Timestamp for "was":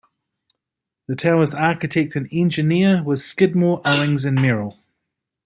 3.03-3.23